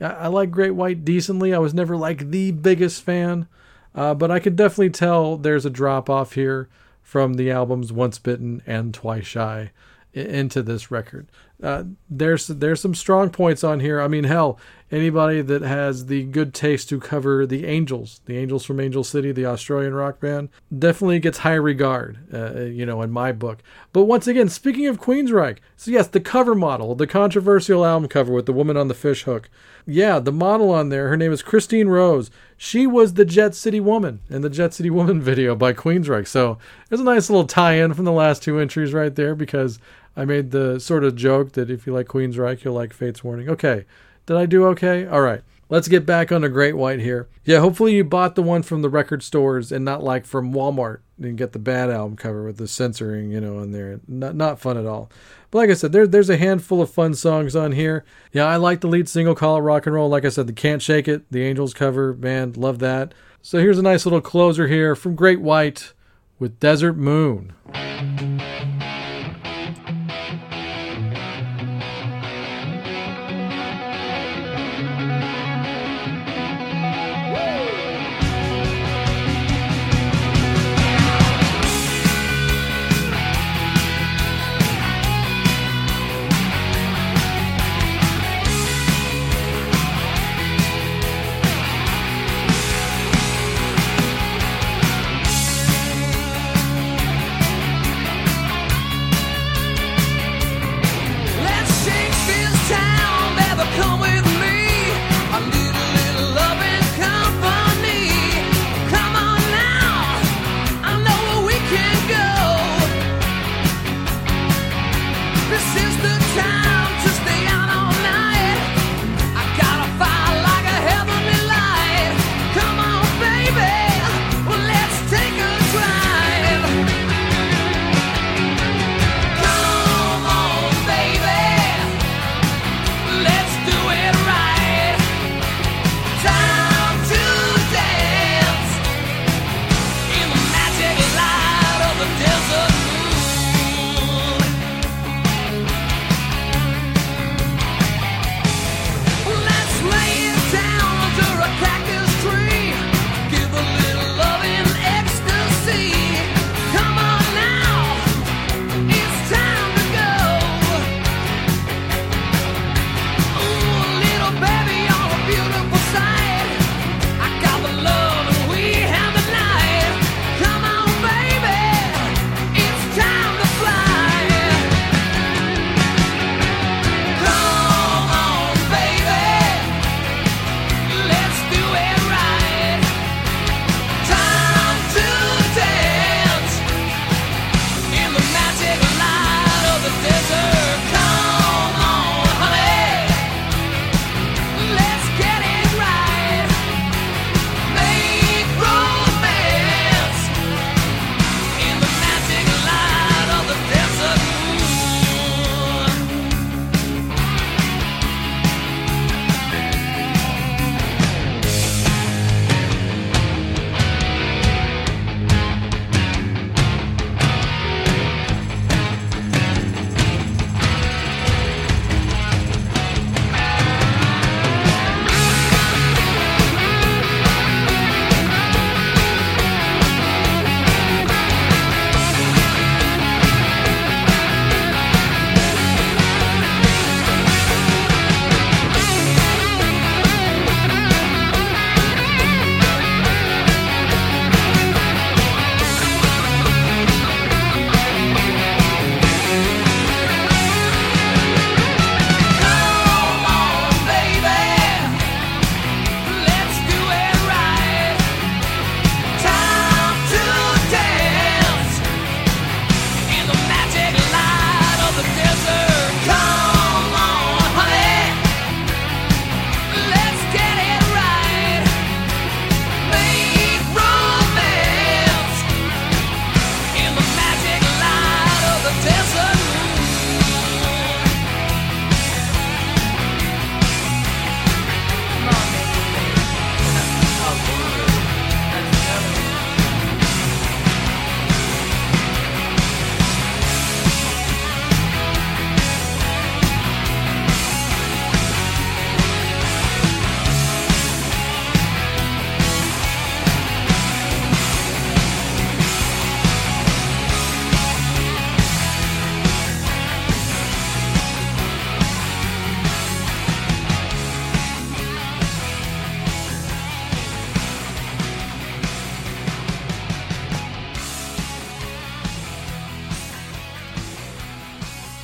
[0.00, 1.54] I, I, like Great White decently.
[1.54, 3.46] I was never like the biggest fan,
[3.94, 6.68] uh, but I can definitely tell there's a drop off here
[7.02, 9.70] from the albums Once Bitten and Twice Shy
[10.12, 11.28] into this record.
[11.62, 14.00] Uh, there's there's some strong points on here.
[14.00, 14.58] I mean, hell,
[14.92, 19.32] anybody that has the good taste to cover the Angels, the Angels from Angel City,
[19.32, 23.58] the Australian rock band, definitely gets high regard, uh, you know, in my book.
[23.92, 28.32] But once again, speaking of Queensryche, so yes, the cover model, the controversial album cover
[28.32, 29.50] with the woman on the fish hook.
[29.90, 32.30] Yeah, the model on there, her name is Christine Rose.
[32.58, 36.26] She was the Jet City Woman in the Jet City Woman video by Queensryche.
[36.26, 36.58] So
[36.88, 39.78] there's a nice little tie-in from the last two entries right there because
[40.14, 43.48] I made the sort of joke that if you like Queensryche, you'll like Fates Warning.
[43.48, 43.86] Okay,
[44.26, 45.06] did I do okay?
[45.06, 45.40] All right.
[45.70, 47.28] Let's get back on a Great White here.
[47.44, 51.00] Yeah, hopefully you bought the one from the record stores and not like from Walmart
[51.20, 54.00] and get the bad album cover with the censoring, you know, in there.
[54.08, 55.10] Not not fun at all.
[55.50, 58.04] But like I said, there, there's a handful of fun songs on here.
[58.32, 60.08] Yeah, I like the lead single, Call It Rock and Roll.
[60.08, 63.14] Like I said, the Can't Shake It, the Angels cover, man, love that.
[63.40, 65.94] So here's a nice little closer here from Great White
[66.38, 67.54] with Desert Moon.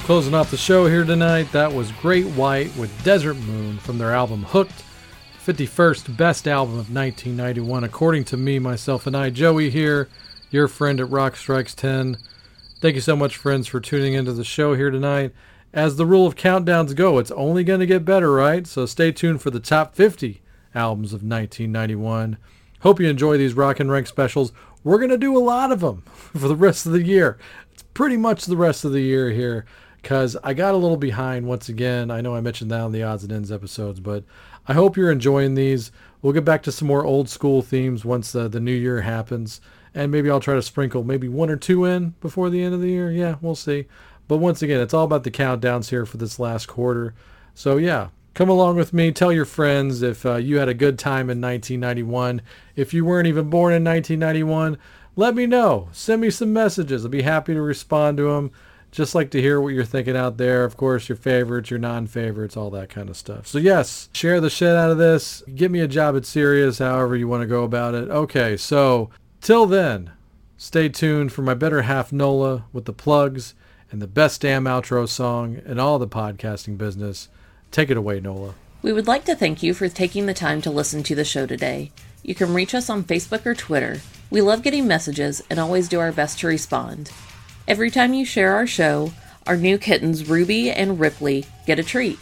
[0.04, 4.12] Closing off the show here tonight, that was Great White with Desert Moon from their
[4.12, 4.84] album Hooked,
[5.42, 9.30] 51st best album of 1991, according to me, myself, and I.
[9.30, 10.10] Joey here,
[10.50, 12.18] your friend at Rock Strikes 10.
[12.82, 15.32] Thank you so much, friends, for tuning into the show here tonight.
[15.72, 18.66] As the rule of countdowns go, it's only going to get better, right?
[18.66, 20.42] So stay tuned for the top 50
[20.74, 22.36] albums of 1991.
[22.80, 24.52] Hope you enjoy these Rock and Rank specials.
[24.84, 27.38] We're going to do a lot of them for the rest of the year.
[27.72, 29.64] It's pretty much the rest of the year here
[30.04, 32.10] because I got a little behind once again.
[32.10, 34.22] I know I mentioned that on the odds and ends episodes, but
[34.68, 35.90] I hope you're enjoying these.
[36.20, 39.62] We'll get back to some more old school themes once the, the new year happens.
[39.94, 42.82] And maybe I'll try to sprinkle maybe one or two in before the end of
[42.82, 43.10] the year.
[43.10, 43.86] Yeah, we'll see.
[44.28, 47.14] But once again, it's all about the countdowns here for this last quarter.
[47.54, 49.10] So yeah, come along with me.
[49.10, 52.42] Tell your friends if uh, you had a good time in 1991.
[52.76, 54.76] If you weren't even born in 1991,
[55.16, 55.88] let me know.
[55.92, 57.06] Send me some messages.
[57.06, 58.50] I'll be happy to respond to them.
[58.94, 60.62] Just like to hear what you're thinking out there.
[60.62, 63.48] Of course, your favorites, your non-favorites, all that kind of stuff.
[63.48, 65.42] So yes, share the shit out of this.
[65.52, 68.08] Give me a job at Sirius, however you want to go about it.
[68.08, 70.12] Okay, so till then,
[70.56, 73.54] stay tuned for my better half Nola with the plugs
[73.90, 77.28] and the best damn outro song in all the podcasting business.
[77.72, 78.54] Take it away, Nola.
[78.80, 81.46] We would like to thank you for taking the time to listen to the show
[81.46, 81.90] today.
[82.22, 84.02] You can reach us on Facebook or Twitter.
[84.30, 87.10] We love getting messages and always do our best to respond.
[87.66, 89.12] Every time you share our show,
[89.46, 92.18] our new kittens Ruby and Ripley get a treat.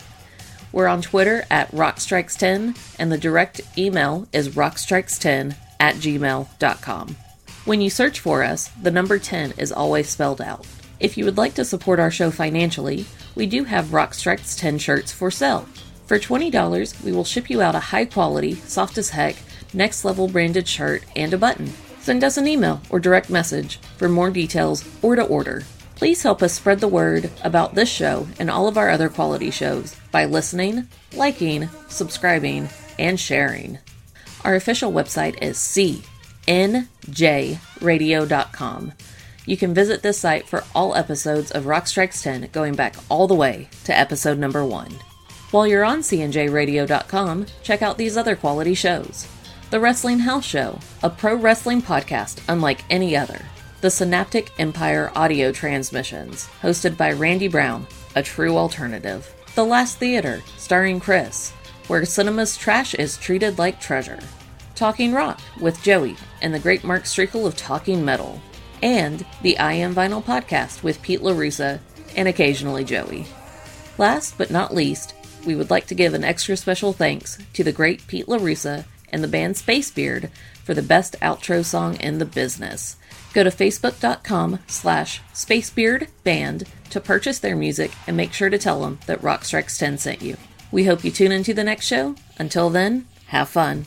[0.70, 7.16] We're on Twitter at Rockstrikes10, and the direct email is rockstrikes10 at gmail.com.
[7.64, 10.64] When you search for us, the number 10 is always spelled out.
[11.00, 14.78] If you would like to support our show financially, we do have Rock Strikes 10
[14.78, 15.66] shirts for sale.
[16.06, 19.36] For $20, we will ship you out a high quality, soft as heck,
[19.74, 21.72] next level branded shirt and a button.
[22.02, 25.62] Send us an email or direct message for more details or to order.
[25.94, 29.52] Please help us spread the word about this show and all of our other quality
[29.52, 33.78] shows by listening, liking, subscribing, and sharing.
[34.44, 35.58] Our official website is
[36.48, 38.92] cnjradio.com.
[39.46, 43.28] You can visit this site for all episodes of Rock Strikes 10 going back all
[43.28, 44.90] the way to episode number 1.
[45.52, 49.28] While you're on cnjradio.com, check out these other quality shows.
[49.72, 53.40] The Wrestling House Show, a pro wrestling podcast unlike any other.
[53.80, 59.34] The Synaptic Empire audio transmissions, hosted by Randy Brown, a true alternative.
[59.54, 61.52] The Last Theater, starring Chris,
[61.86, 64.18] where cinema's trash is treated like treasure.
[64.74, 68.42] Talking Rock with Joey and the great Mark Strigl of Talking Metal.
[68.82, 71.80] And the I Am Vinyl podcast with Pete LaRussa
[72.14, 73.24] and occasionally Joey.
[73.96, 75.14] Last but not least,
[75.46, 79.22] we would like to give an extra special thanks to the great Pete LaRussa and
[79.22, 80.30] the band Spacebeard
[80.64, 82.96] for the best outro song in the business.
[83.32, 88.98] Go to facebook.com slash spacebeardband to purchase their music and make sure to tell them
[89.06, 90.36] that Rockstrikes 10 sent you.
[90.70, 92.14] We hope you tune into the next show.
[92.38, 93.86] Until then, have fun.